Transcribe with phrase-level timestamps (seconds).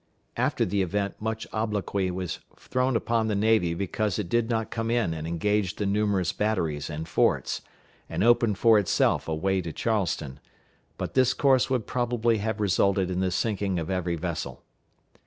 [0.35, 4.89] After the event much obloquy was thrown upon the navy because it did not come
[4.89, 7.61] in and engage the numerous batteries and forts,
[8.09, 10.39] and open for itself a way to Charleston;
[10.97, 14.63] but this course would probably have resulted in the sinking of every vessel.